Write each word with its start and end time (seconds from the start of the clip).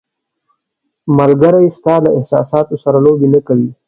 ملګری 1.17 1.65
ستا 1.75 1.95
له 2.03 2.09
احساساتو 2.17 2.75
سره 2.83 2.97
لوبې 3.05 3.27
نه 3.33 3.39
کوي. 3.47 3.69